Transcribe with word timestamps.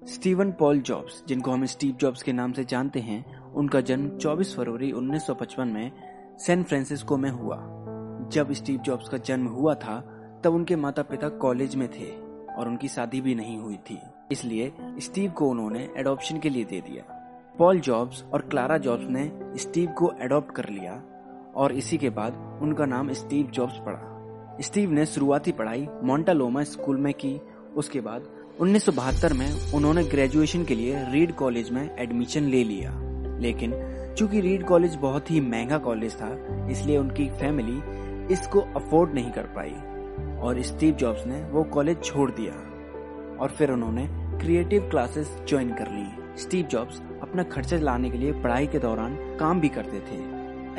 Steven 0.00 0.52
Paul 0.52 0.80
jobs, 0.80 1.22
जिनको 1.28 1.50
हम 1.50 1.64
Steve 1.64 1.94
jobs 1.94 2.22
के 2.22 2.32
नाम 2.32 2.52
से 2.52 2.64
जानते 2.64 3.00
हैं, 3.00 3.42
उनका 3.52 3.80
जन्म 3.80 4.08
24 4.18 4.54
फरवरी 4.56 4.92
1955 4.92 5.64
में 5.64 5.92
सैन 6.38 6.62
फ्रांसिस्को 6.62 7.16
में 7.16 7.30
हुआ। 7.30 7.56
जब 8.32 8.52
स्टीव 8.52 8.80
जॉब्स 8.80 9.08
का 9.08 9.18
जन्म 9.18 9.46
हुआ 9.46 9.74
था, 9.74 10.00
तब 10.44 10.54
उनके 10.54 10.76
माता 10.76 11.02
पिता 11.02 11.28
कॉलेज 11.28 11.76
में 11.76 11.88
थे 11.88 12.10
और 12.54 12.68
उनकी 12.68 12.88
शादी 12.88 13.20
भी 13.20 13.34
नहीं 13.34 13.58
हुई 13.58 13.76
थी। 13.76 13.98
इसलिए 14.32 14.72
स्टीव 14.98 15.30
को 15.30 15.48
उन्होंने 15.48 15.88
एडॉप्शन 15.96 16.38
के 16.38 16.48
लिए 16.48 16.64
दे 16.64 16.80
दिया। 16.80 17.04
पॉल 17.58 17.80
जॉब्स 17.80 18.24
और 18.34 18.42
क्लारा 18.42 18.78
जॉब्स 18.78 19.04
ने 19.08 19.30
स्टीव 19.56 19.90
को 19.90 20.12
एडॉप्ट 20.20 20.54
कर 20.54 20.68
लिया 20.68 21.02
और 21.56 21.72
इसी 21.72 21.98
के 21.98 22.10
बाद 22.10 22.58
उनका 22.62 22.86
नाम 22.86 23.12
स्टीव 23.12 23.46
जॉब्स 23.46 23.78
पड़ा। 23.78 24.08
स्टीव 24.60 24.90
ने 24.90 25.06
शुरुआती 25.06 25.52
पढ़ाई 25.52 25.88
मोन्टालोमा 26.02 26.62
स्कूल 26.62 26.96
में 26.96 27.14
की, 27.14 27.40
उसके 27.76 28.00
बाद 28.00 28.41
1972 28.62 29.32
में 29.32 29.72
उन्होंने 29.74 30.02
ग्रेजुएशन 30.04 30.64
के 30.64 30.74
लिए 30.74 30.98
रीड 31.12 31.32
कॉलेज 31.34 31.70
में 31.70 31.96
एडमिशन 31.98 32.44
ले 32.44 32.62
लिया। 32.64 32.90
लेकिन 33.40 33.72
चूँकि 34.18 34.40
रीड 34.40 34.64
कॉलेज 34.66 34.94
बहुत 34.94 35.30
ही 35.30 35.40
महँगा 35.40 35.78
कॉलेज 35.78 36.14
था, 36.14 36.28
इसलिए 36.70 36.98
उनकी 36.98 37.28
फैमिली 37.30 38.34
इसको 38.34 38.60
अफोर्ड 38.76 39.14
नहीं 39.14 39.30
कर 39.30 39.46
पाई 39.56 39.72
और 40.40 40.62
स्टीव 40.62 40.94
जॉब्स 40.94 41.26
ने 41.26 41.42
वो 41.44 41.62
कॉलेज 41.64 42.02
छोड़ 42.04 42.30
दिया 42.30 42.52
और 43.38 43.54
फिर 43.58 43.70
उन्होंने 43.70 44.06
क्रिएटिव 44.38 44.88
क्लासेस 44.90 45.36
ज्वाइन 45.48 45.72
कर 45.74 45.90
ली। 45.90 46.06
स्टीव 46.42 46.66
जॉब्स 46.66 47.00
अपना 47.22 47.42
खर्चा 47.52 47.76
लाने 47.78 48.10
के 48.10 48.18
लिए 48.18 48.32
पढ़ाई 48.42 48.66
के 48.66 48.78
दौरान 48.78 49.16
काम 49.40 49.60
भी 49.60 49.68
करते 49.68 50.00
थे। 50.02 50.20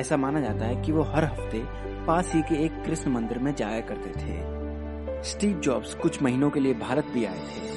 ऐसा 0.02 0.18
माना 0.18 0.42
जाता 0.42 0.66
है 0.66 0.82
कि 0.84 0.92
वो 0.92 1.04
हर 1.04 1.26
हफ़्ते 1.26 1.62
पास 2.08 2.32
ही 2.36 2.42
के 2.42 2.64
एक 2.66 2.84
कृष्ण 2.86 3.12
मंदिर 3.12 3.40
में 3.40 3.54
जाया 3.56 3.82
करते 3.82 4.10
थे। 4.22 5.22
स्टीव 5.32 5.60
जॉब्स 5.60 5.94
कुछ 5.96 6.22
महीनों 6.24 6.50
के 6.50 6.60
लिए 6.60 6.74
भारत 6.80 7.12
भी 7.14 7.26
आए 7.26 7.40
थे। 7.40 7.72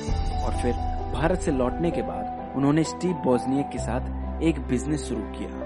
और 0.46 0.60
फिर 0.62 0.72
भारत 1.12 1.40
से 1.40 1.52
लौटने 1.52 1.90
के 1.90 2.02
बाद 2.02 2.54
उन्होंने 2.56 2.84
स्टीव 2.84 3.12
बोजनियक 3.24 3.66
के 3.66 3.78
साथ 3.78 4.42
एक 4.42 4.60
बिज़नेस 4.68 5.04
शुरू 5.04 5.22
किया। 5.32 5.64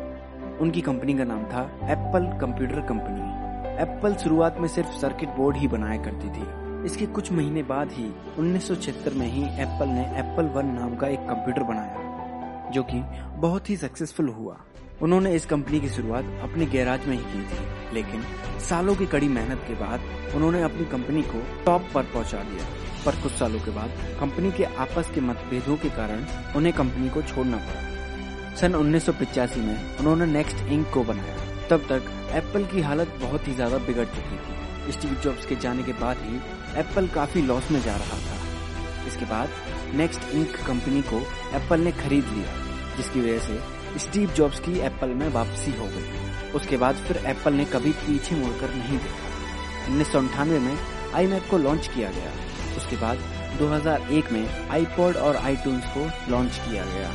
उनकी 0.61 0.81
कंपनी 0.81 1.15
का 1.15 1.25
नाम 1.25 1.45
था 1.45 1.63
एप्पल 1.91 2.27
कंप्यूटर 2.41 2.81
कंपनी 2.89 3.39
एप्पल 3.83 4.15
शुरुआत 4.15 4.59
में 4.61 4.69
सिर्फ़ 4.69 4.91
सर्किट 4.91 5.29
बोर्ड 5.29 5.57
ही 5.57 5.69
बनाया 5.69 6.03
करती 6.03 6.29
थी। 6.29 6.85
इसके 6.87 7.07
कुछ 7.07 7.31
महीने 7.33 7.63
बाद 7.63 7.91
ही 7.93 8.05
1976 8.39 9.15
में 9.15 9.27
ही 9.27 9.43
एप्पल 9.63 9.89
ने 9.89 10.03
एप्पल 10.19 10.47
वन 10.47 10.67
नाम 10.67 10.97
का 10.97 11.09
एक 11.09 11.21
कंप्यूटर 11.21 11.63
बनाया, 11.63 12.71
जो 12.71 12.83
कि 12.83 13.01
बहुत 13.41 13.71
ही 13.71 13.77
सक्सेसफुल 13.77 14.29
हुआ। 14.29 14.57
उन्होंने 15.03 15.35
इस 15.35 15.47
कंपनी 15.47 15.81
की 15.81 15.89
शुरुआत 15.89 16.25
अपने 16.43 16.67
गैराज 16.67 17.07
में 17.07 17.17
ही 17.17 17.23
की 17.23 17.43
थी, 17.43 17.95
लेकिन 17.95 18.23
सालों 18.61 18.95
की 18.95 19.07
कड़ी 19.07 19.29
मेहनत 19.29 19.65
के 19.69 19.75
बाद 19.75 20.35
उन्होंने 20.35 20.63
अपनी 20.63 20.85
कंपनी 20.85 21.23
को 21.23 21.43
टॉप 21.67 21.89
पर 21.95 22.03
पहुँचा 22.03 22.39
दिया। 22.39 22.90
पर 23.07 23.21
कुछ 23.23 23.33
सालों 23.33 23.61
के 23.61 23.71
बाद 23.71 23.91
कंपनी 24.21 24.51
के 24.53 24.65
आपस 24.85 25.11
के 25.15 25.21
मतभेदों 25.21 25.77
के 25.77 25.89
कारण 25.91 26.25
उन्हें 26.57 26.73
कंपनी 26.75 27.09
को 27.09 27.23
छोड़ना 27.25 27.57
पड़ा। 27.59 28.57
सन 28.57 28.75
उन्नीस 28.75 29.09
में 29.09 29.99
उन्होंने 29.99 30.27
नेक्स्ट 30.29 30.67
इंक 30.69 30.91
को 30.95 31.05
बनाया। 31.05 31.37
तब 31.69 31.87
तक 31.89 32.11
एप्पल 32.35 32.65
की 32.65 32.81
हालत 32.81 33.15
बहुत 33.21 33.49
ही 33.49 33.55
ज़्यादा 33.55 33.79
बिगड़ 33.87 34.05
चुकी 34.07 34.37
थी। 34.37 34.93
स्टीव 34.93 35.15
जॉब्स 35.25 35.47
के 35.47 35.57
जाने 35.57 35.83
के 35.83 35.93
बाद 36.01 36.17
ही 36.21 36.37
एप्पल 36.81 37.09
काफ़ी 37.09 37.43
लॉस 37.43 37.71
में 37.71 37.81
जा 37.83 37.97
रहा 37.97 38.19
था। 38.19 39.07
इसके 39.09 39.25
बाद 39.25 39.49
नेक्स्ट 39.95 40.35
इंक 40.35 40.57
कंपनी 40.67 41.03
को 41.03 41.21
एप्पल 41.57 41.81
ने 41.81 41.93
खरीद 41.93 42.25
लिया, 42.27 42.55
जिसकी 42.97 43.21
वजह 43.21 43.39
से 43.39 43.99
स्टीव 43.99 44.33
जॉब्स 44.33 44.61
की 44.61 44.79
एप्पल 44.81 45.15
में 45.15 45.29
वापसी 45.29 45.71
हो 45.71 45.87
गई। 45.87 46.53
उसके 46.55 46.77
बाद 46.77 46.95
फिर 47.07 47.17
एप्पल 47.27 47.53
ने 47.53 47.65
कभी 47.65 47.93
पीछे 48.01 48.37
मुड़कर 48.37 48.75
नहीं 48.75 48.99
देखा। 48.99 49.89
उन्नीस 49.89 50.15
में 50.61 50.77
आई 51.15 51.41
को 51.51 51.59
लॉन्च 51.59 51.87
किया 51.87 52.11
गया। 52.11 52.33
उसके 52.91 53.03
बाद 53.03 53.19
2001 53.59 54.33
में 54.33 54.69
आईपॉड 54.69 55.17
और 55.17 55.37
आईटून्स 55.37 55.85
को 55.87 56.33
लॉन्च 56.33 56.61
किया 56.69 56.85
गया। 56.85 57.11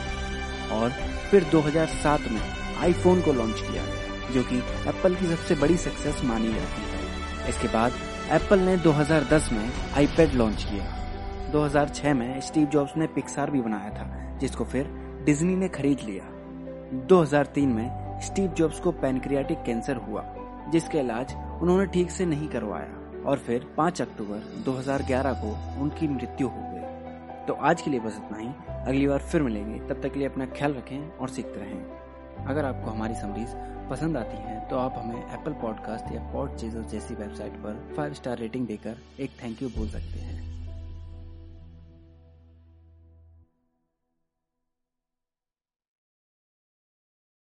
और 0.75 0.89
फिर 1.31 1.43
2007 1.43 2.21
में 2.31 2.41
आईफोन 2.79 3.21
को 3.21 3.33
लॉन्च 3.33 3.61
किया 3.61 3.83
गया 3.83 4.31
जो 4.31 4.43
कि 4.43 4.57
एप्पल 4.89 5.15
की 5.15 5.25
सबसे 5.27 5.55
बड़ी 5.55 5.77
सक्सेस 5.77 6.21
मानी 6.23 6.47
जाती 6.47 6.81
है। 6.81 7.49
इसके 7.49 7.67
बाद 7.67 7.91
एप्पल 8.31 8.59
ने 8.59 8.77
2010 8.77 9.49
में 9.51 9.69
आईपैड 9.97 10.33
लॉन्च 10.33 10.63
किया। 10.63 11.51
2006 11.51 12.13
में 12.13 12.41
स्टीव 12.41 12.67
जॉब्स 12.67 12.91
ने 12.97 13.07
पिक्सार 13.07 13.51
भी 13.51 13.61
बनाया 13.61 13.89
था, 13.89 14.37
जिसको 14.37 14.63
फिर 14.63 14.87
डिज्नी 15.25 15.55
ने 15.55 15.67
खरीद 15.67 15.99
लिया। 16.05 16.23
2003 17.07 17.69
में 17.69 18.19
स्टीव 18.21 18.51
जॉब्स 18.51 18.79
को 18.79 18.91
पैनक्रियाटिक 18.91 19.63
कैंसर 19.63 19.95
हुआ, 19.95 20.23
जिसका 20.71 20.99
इलाज 20.99 21.35
उन्होंने 21.61 21.85
ठीक 21.85 22.11
से 22.11 22.25
नहीं 22.25 22.47
करवाया। 22.47 23.01
और 23.25 23.37
फिर 23.37 23.67
5 23.77 24.01
अक्टूबर 24.01 24.63
2011 24.65 25.33
को 25.33 25.81
उनकी 25.81 26.07
मृत्यु 26.07 26.47
हो 26.47 26.61
गई। 26.63 27.45
तो 27.45 27.53
आज 27.53 27.81
के 27.81 27.91
लिए 27.91 27.99
बस 27.99 28.15
इतना 28.17 28.37
ही। 28.37 28.49
अगली 28.85 29.07
बार 29.07 29.19
फिर 29.21 29.41
मिलेंगे। 29.41 29.79
तब 29.79 30.01
तक 30.01 30.13
के 30.13 30.19
लिए 30.19 30.27
अपना 30.27 30.45
ख्याल 30.45 30.73
रखें 30.73 30.99
और 31.11 31.29
सीखते 31.29 31.59
रहें। 31.59 32.45
अगर 32.45 32.65
आपको 32.65 32.91
हमारी 32.91 33.15
समरीज 33.15 33.49
पसंद 33.89 34.17
आती 34.17 34.37
है 34.37 34.59
तो 34.69 34.77
आप 34.77 34.95
हमें 34.97 35.33
एप्पल 35.33 35.53
पॉडकास्ट 35.53 36.13
या 36.13 36.21
पॉड 36.33 36.55
जैसी 36.57 37.15
वेबसाइट 37.15 37.53
पर 37.53 37.93
फाइव 37.97 38.13
स्टार 38.13 38.37
रेटिंग 38.37 38.67
देकर 38.67 38.97
एक 39.19 39.31
थैंक 39.43 39.61
यू 39.61 39.69
बोल 39.69 39.89
सकते 39.89 40.19
हैं। 40.19 40.34